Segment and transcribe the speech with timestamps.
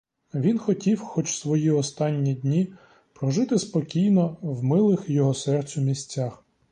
[0.33, 2.73] Він хотів хоч свої останні дні
[3.13, 6.43] прожити спокійно в милих його серцю місцях.